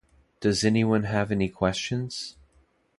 [0.39, 2.35] Does anyone have any questions?